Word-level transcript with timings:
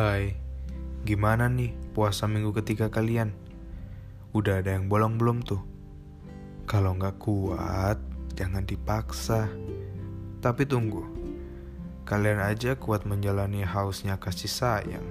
Hai, 0.00 0.32
gimana 1.04 1.52
nih 1.52 1.76
puasa 1.92 2.24
minggu 2.24 2.56
ketiga 2.56 2.88
kalian? 2.88 3.36
Udah 4.32 4.64
ada 4.64 4.72
yang 4.72 4.88
bolong 4.88 5.20
belum 5.20 5.44
tuh? 5.44 5.60
Kalau 6.64 6.96
nggak 6.96 7.20
kuat, 7.20 8.00
jangan 8.32 8.64
dipaksa. 8.64 9.52
Tapi 10.40 10.64
tunggu, 10.64 11.04
kalian 12.08 12.40
aja 12.40 12.80
kuat 12.80 13.04
menjalani 13.04 13.60
hausnya 13.60 14.16
kasih 14.16 14.48
sayang. 14.48 15.04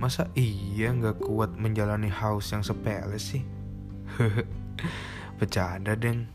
Masa 0.00 0.32
iya 0.32 0.88
nggak 0.88 1.20
kuat 1.20 1.52
menjalani 1.60 2.08
haus 2.08 2.48
yang 2.48 2.64
sepele 2.64 3.20
sih? 3.20 3.44
Bercanda 5.36 5.92
deng. 5.92 6.32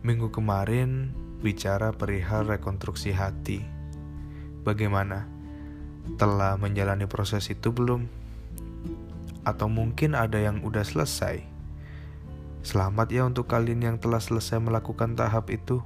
Minggu 0.00 0.32
kemarin 0.32 1.12
bicara 1.44 1.92
perihal 1.92 2.48
rekonstruksi 2.48 3.12
hati. 3.12 3.60
Bagaimana? 4.64 5.31
Telah 6.02 6.58
menjalani 6.58 7.06
proses 7.06 7.46
itu 7.46 7.70
belum? 7.70 8.10
Atau 9.46 9.70
mungkin 9.70 10.18
ada 10.18 10.38
yang 10.38 10.62
udah 10.66 10.82
selesai? 10.82 11.42
Selamat 12.62 13.10
ya 13.10 13.26
untuk 13.26 13.50
kalian 13.50 13.82
yang 13.82 13.96
telah 14.02 14.18
selesai 14.18 14.58
melakukan 14.58 15.14
tahap 15.14 15.50
itu. 15.50 15.78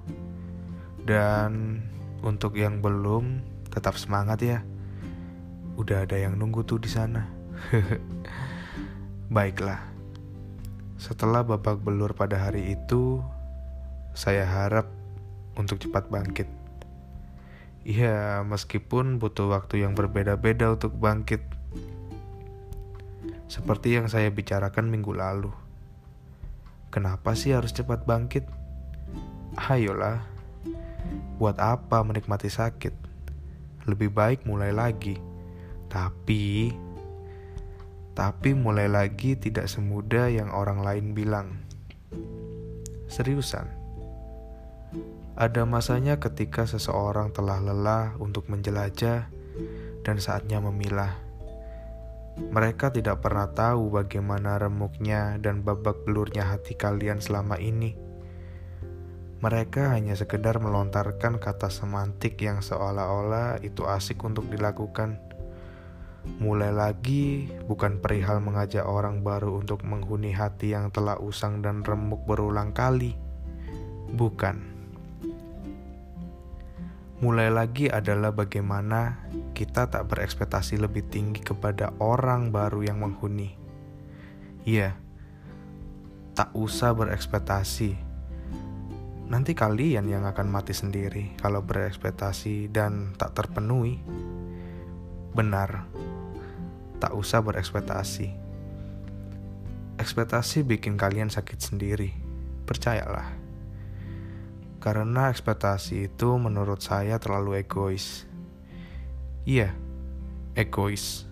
Dan 1.04 1.84
untuk 2.24 2.56
yang 2.56 2.80
belum, 2.80 3.44
tetap 3.68 4.00
semangat 4.00 4.40
ya. 4.40 4.58
Udah 5.76 6.08
ada 6.08 6.16
yang 6.16 6.40
nunggu 6.40 6.64
tuh 6.64 6.80
di 6.80 6.88
sana. 6.88 7.28
Baiklah. 9.36 9.84
Setelah 10.96 11.44
babak 11.44 11.84
belur 11.84 12.16
pada 12.16 12.40
hari 12.40 12.72
itu, 12.72 13.20
saya 14.16 14.48
harap 14.48 14.88
untuk 15.60 15.76
cepat 15.76 16.08
bangkit. 16.08 16.55
Iya, 17.86 18.42
meskipun 18.42 19.22
butuh 19.22 19.46
waktu 19.46 19.86
yang 19.86 19.94
berbeda-beda 19.94 20.74
untuk 20.74 20.98
bangkit. 20.98 21.38
Seperti 23.46 23.94
yang 23.94 24.10
saya 24.10 24.26
bicarakan 24.26 24.90
minggu 24.90 25.14
lalu. 25.14 25.54
Kenapa 26.90 27.38
sih 27.38 27.54
harus 27.54 27.70
cepat 27.70 28.02
bangkit? 28.02 28.42
Ayolah, 29.54 30.18
buat 31.38 31.62
apa 31.62 32.02
menikmati 32.02 32.50
sakit? 32.50 32.90
Lebih 33.86 34.10
baik 34.10 34.42
mulai 34.50 34.74
lagi. 34.74 35.22
Tapi, 35.86 36.74
tapi 38.18 38.50
mulai 38.50 38.90
lagi 38.90 39.38
tidak 39.38 39.70
semudah 39.70 40.26
yang 40.26 40.50
orang 40.50 40.82
lain 40.82 41.14
bilang. 41.14 41.54
Seriusan 43.06 43.85
ada 45.36 45.68
masanya 45.68 46.16
ketika 46.16 46.64
seseorang 46.64 47.28
telah 47.28 47.60
lelah 47.60 48.16
untuk 48.16 48.48
menjelajah 48.48 49.28
dan 50.00 50.16
saatnya 50.16 50.64
memilah. 50.64 51.12
Mereka 52.36 52.92
tidak 52.92 53.20
pernah 53.20 53.48
tahu 53.52 53.92
bagaimana 53.92 54.56
remuknya 54.56 55.36
dan 55.36 55.60
babak 55.60 56.08
belurnya 56.08 56.44
hati 56.48 56.72
kalian 56.72 57.20
selama 57.20 57.60
ini. 57.60 57.96
Mereka 59.44 59.92
hanya 59.92 60.16
sekedar 60.16 60.56
melontarkan 60.56 61.36
kata 61.36 61.68
semantik 61.68 62.40
yang 62.40 62.64
seolah-olah 62.64 63.60
itu 63.60 63.84
asik 63.84 64.24
untuk 64.24 64.48
dilakukan. 64.48 65.20
Mulai 66.40 66.72
lagi 66.72 67.52
bukan 67.68 68.00
perihal 68.00 68.40
mengajak 68.40 68.88
orang 68.88 69.20
baru 69.20 69.60
untuk 69.60 69.84
menghuni 69.84 70.32
hati 70.32 70.72
yang 70.72 70.88
telah 70.88 71.20
usang 71.20 71.60
dan 71.60 71.84
remuk 71.84 72.24
berulang 72.24 72.72
kali. 72.72 73.16
Bukan 74.12 74.75
mulai 77.16 77.48
lagi 77.48 77.88
adalah 77.88 78.28
bagaimana 78.36 79.24
kita 79.56 79.88
tak 79.88 80.12
berekspektasi 80.12 80.76
lebih 80.76 81.08
tinggi 81.08 81.40
kepada 81.40 81.96
orang 81.96 82.52
baru 82.52 82.84
yang 82.84 83.00
menghuni. 83.00 83.56
Iya, 84.68 84.92
tak 86.36 86.52
usah 86.52 86.92
berekspektasi. 86.92 87.96
Nanti 89.26 89.56
kalian 89.56 90.06
yang 90.06 90.28
akan 90.28 90.52
mati 90.52 90.76
sendiri 90.76 91.32
kalau 91.40 91.64
berekspektasi 91.64 92.68
dan 92.68 93.16
tak 93.16 93.32
terpenuhi. 93.32 93.96
Benar, 95.32 95.88
tak 97.00 97.16
usah 97.16 97.40
berekspektasi. 97.40 98.28
Ekspektasi 99.96 100.68
bikin 100.68 101.00
kalian 101.00 101.32
sakit 101.32 101.56
sendiri, 101.56 102.12
percayalah. 102.68 103.45
Karena 104.76 105.32
ekspektasi 105.32 106.12
itu 106.12 106.36
menurut 106.36 106.84
saya 106.84 107.16
terlalu 107.16 107.64
egois. 107.64 108.28
Iya, 109.48 109.72
egois. 110.58 111.26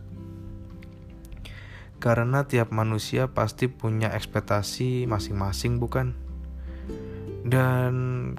Karena 2.01 2.45
tiap 2.45 2.69
manusia 2.69 3.33
pasti 3.33 3.69
punya 3.69 4.13
ekspektasi 4.13 5.09
masing-masing, 5.09 5.81
bukan? 5.81 6.13
Dan 7.45 7.95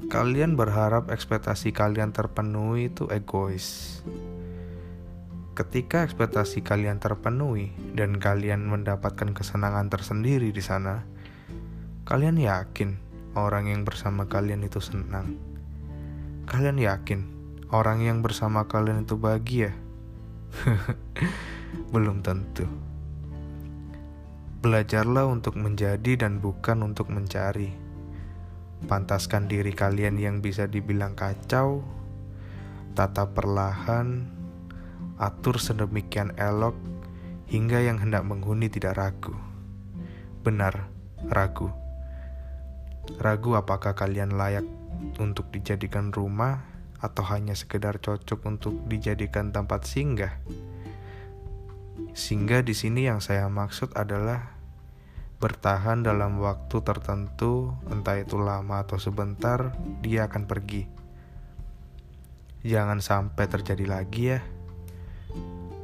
kalian 0.09 0.57
berharap 0.57 1.13
ekspektasi 1.13 1.73
kalian 1.73 2.09
terpenuhi 2.09 2.89
itu 2.89 3.05
egois. 3.13 4.01
Ketika 5.55 6.03
ekspektasi 6.03 6.65
kalian 6.65 6.97
terpenuhi 6.99 7.71
dan 7.93 8.17
kalian 8.17 8.65
mendapatkan 8.65 9.31
kesenangan 9.31 9.87
tersendiri 9.87 10.51
di 10.51 10.59
sana, 10.59 11.05
kalian 12.03 12.35
yakin 12.41 13.04
orang 13.35 13.67
yang 13.67 13.83
bersama 13.83 14.25
kalian 14.25 14.63
itu 14.63 14.79
senang? 14.79 15.35
Kalian 16.47 16.79
yakin 16.79 17.21
orang 17.69 17.99
yang 18.01 18.23
bersama 18.23 18.65
kalian 18.65 19.03
itu 19.03 19.19
bahagia? 19.19 19.75
Belum 21.93 22.23
tentu. 22.23 22.63
Belajarlah 24.63 25.29
untuk 25.29 25.59
menjadi 25.59 26.25
dan 26.25 26.41
bukan 26.41 26.81
untuk 26.81 27.11
mencari. 27.11 27.75
Pantaskan 28.87 29.51
diri 29.51 29.75
kalian 29.75 30.17
yang 30.17 30.39
bisa 30.41 30.65
dibilang 30.65 31.13
kacau, 31.13 31.83
tata 32.97 33.29
perlahan, 33.29 34.25
atur 35.19 35.59
sedemikian 35.61 36.33
elok 36.39 36.73
hingga 37.51 37.83
yang 37.83 38.01
hendak 38.01 38.25
menghuni 38.25 38.71
tidak 38.71 38.97
ragu. 38.97 39.35
Benar, 40.41 40.89
ragu 41.29 41.84
Ragu 43.21 43.53
apakah 43.53 43.93
kalian 43.93 44.33
layak 44.35 44.65
untuk 45.21 45.53
dijadikan 45.53 46.09
rumah 46.09 46.65
atau 46.97 47.21
hanya 47.29 47.53
sekedar 47.53 48.01
cocok 48.01 48.39
untuk 48.49 48.73
dijadikan 48.89 49.53
tempat 49.53 49.85
singgah. 49.85 50.41
Singgah 52.15 52.65
di 52.65 52.73
sini 52.73 53.05
yang 53.05 53.21
saya 53.21 53.45
maksud 53.51 53.93
adalah 53.93 54.55
bertahan 55.37 56.01
dalam 56.01 56.41
waktu 56.41 56.81
tertentu, 56.81 57.75
entah 57.91 58.17
itu 58.17 58.39
lama 58.39 58.81
atau 58.81 58.97
sebentar, 58.97 59.75
dia 60.01 60.25
akan 60.25 60.47
pergi. 60.47 60.87
Jangan 62.65 62.97
sampai 62.97 63.45
terjadi 63.45 63.85
lagi 63.85 64.23
ya. 64.33 64.41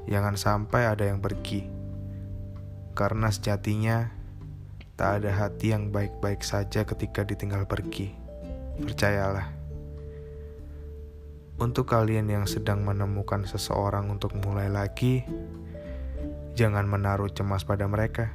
Jangan 0.10 0.34
sampai 0.34 0.90
ada 0.90 1.06
yang 1.06 1.22
pergi. 1.22 1.70
Karena 2.98 3.30
sejatinya 3.30 4.10
Tak 5.02 5.26
ada 5.26 5.34
hati 5.34 5.74
yang 5.74 5.90
baik-baik 5.90 6.46
saja 6.46 6.86
ketika 6.86 7.26
ditinggal 7.26 7.66
pergi. 7.66 8.14
Percayalah. 8.78 9.50
Untuk 11.58 11.90
kalian 11.90 12.30
yang 12.30 12.46
sedang 12.46 12.86
menemukan 12.86 13.50
seseorang 13.50 14.14
untuk 14.14 14.38
mulai 14.38 14.70
lagi, 14.70 15.26
jangan 16.54 16.86
menaruh 16.86 17.34
cemas 17.34 17.66
pada 17.66 17.90
mereka. 17.90 18.30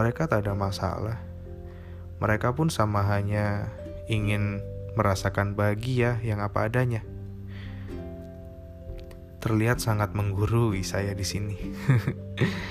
Mereka 0.00 0.32
tak 0.32 0.48
ada 0.48 0.56
masalah. 0.56 1.20
Mereka 2.24 2.56
pun 2.56 2.72
sama 2.72 3.04
hanya 3.12 3.68
ingin 4.08 4.64
merasakan 4.96 5.60
bahagia 5.60 6.24
yang 6.24 6.40
apa 6.40 6.72
adanya. 6.72 7.04
Terlihat 9.44 9.76
sangat 9.76 10.16
menggurui 10.16 10.80
saya 10.88 11.12
di 11.12 11.26
sini. 11.28 11.60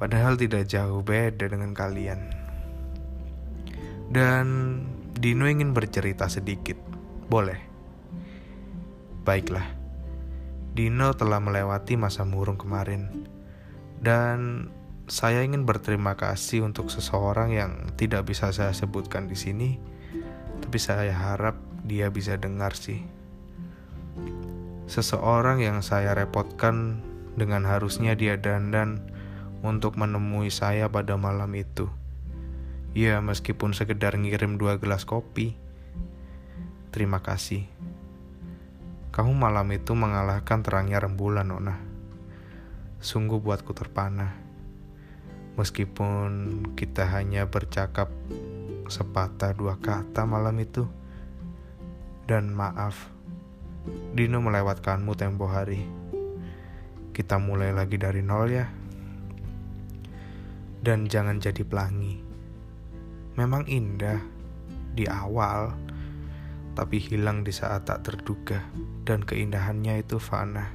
Padahal 0.00 0.40
tidak 0.40 0.64
jauh 0.64 1.04
beda 1.04 1.52
dengan 1.52 1.76
kalian. 1.76 2.32
Dan 4.08 4.46
Dino 5.20 5.44
ingin 5.44 5.76
bercerita 5.76 6.32
sedikit. 6.32 6.80
Boleh? 7.28 7.60
Baiklah. 9.28 9.76
Dino 10.72 11.12
telah 11.12 11.36
melewati 11.36 12.00
masa 12.00 12.24
murung 12.24 12.56
kemarin. 12.56 13.28
Dan 14.00 14.72
saya 15.10 15.44
ingin 15.44 15.68
berterima 15.68 16.16
kasih 16.16 16.64
untuk 16.64 16.88
seseorang 16.88 17.52
yang 17.52 17.72
tidak 18.00 18.24
bisa 18.30 18.48
saya 18.54 18.72
sebutkan 18.72 19.28
di 19.28 19.36
sini, 19.36 19.76
tapi 20.64 20.80
saya 20.80 21.12
harap 21.12 21.60
dia 21.84 22.08
bisa 22.08 22.40
dengar 22.40 22.72
sih. 22.72 23.04
Seseorang 24.88 25.60
yang 25.60 25.84
saya 25.84 26.16
repotkan 26.16 27.04
dengan 27.36 27.66
harusnya 27.66 28.16
dia 28.16 28.40
dandan 28.40 29.09
untuk 29.60 29.96
menemui 29.96 30.48
saya 30.48 30.88
pada 30.88 31.16
malam 31.20 31.52
itu. 31.56 31.88
Ya, 32.96 33.22
meskipun 33.22 33.76
sekedar 33.76 34.18
ngirim 34.18 34.58
dua 34.58 34.80
gelas 34.80 35.06
kopi. 35.06 35.54
Terima 36.90 37.22
kasih. 37.22 37.70
Kamu 39.14 39.30
malam 39.36 39.70
itu 39.70 39.94
mengalahkan 39.94 40.62
terangnya 40.62 40.98
rembulan, 41.02 41.46
Nona. 41.50 41.76
sungguh 43.00 43.40
buatku 43.40 43.72
terpana. 43.72 44.36
Meskipun 45.56 46.60
kita 46.76 47.08
hanya 47.08 47.48
bercakap 47.48 48.12
sepatah 48.92 49.56
dua 49.56 49.80
kata 49.80 50.28
malam 50.28 50.56
itu. 50.60 50.84
Dan 52.28 52.52
maaf, 52.52 53.08
Dino 54.12 54.44
melewatkanmu 54.44 55.16
tempo 55.16 55.48
hari. 55.48 55.82
Kita 57.16 57.40
mulai 57.40 57.72
lagi 57.72 57.96
dari 57.96 58.20
nol 58.20 58.46
ya. 58.52 58.79
Dan 60.80 61.06
jangan 61.08 61.36
jadi 61.40 61.60
pelangi. 61.60 62.20
Memang 63.36 63.68
indah 63.68 64.20
di 64.96 65.04
awal, 65.06 65.76
tapi 66.72 66.96
hilang 66.96 67.44
di 67.44 67.52
saat 67.52 67.84
tak 67.84 68.04
terduga 68.08 68.64
dan 69.04 69.20
keindahannya 69.20 70.00
itu 70.00 70.16
fana. 70.16 70.72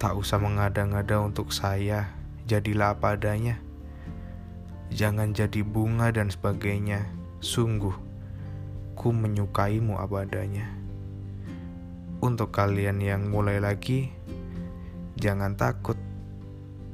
Tak 0.00 0.16
usah 0.16 0.40
mengada-ngada 0.40 1.20
untuk 1.20 1.52
saya, 1.52 2.14
jadilah 2.48 2.96
apa 2.96 3.20
adanya. 3.20 3.60
Jangan 4.90 5.36
jadi 5.36 5.60
bunga 5.62 6.10
dan 6.10 6.32
sebagainya. 6.32 7.04
Sungguh, 7.38 7.94
ku 8.98 9.12
menyukaimu 9.12 9.96
apa 10.00 10.24
adanya. 10.24 10.66
Untuk 12.20 12.52
kalian 12.52 13.00
yang 13.00 13.30
mulai 13.30 13.62
lagi, 13.62 14.12
jangan 15.16 15.56
takut. 15.56 16.09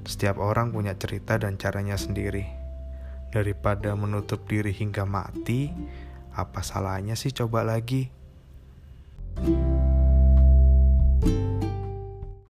Setiap 0.06 0.38
orang 0.38 0.70
punya 0.70 0.94
cerita 0.94 1.34
dan 1.34 1.58
caranya 1.58 1.98
sendiri. 1.98 2.46
Daripada 3.34 3.92
menutup 3.98 4.46
diri 4.46 4.70
hingga 4.70 5.02
mati, 5.02 5.74
apa 6.30 6.62
salahnya 6.62 7.18
sih 7.18 7.34
coba 7.34 7.66
lagi? 7.66 8.14
thank 9.36 9.52
you 9.52 9.75